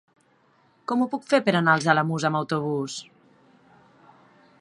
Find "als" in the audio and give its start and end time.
1.79-1.85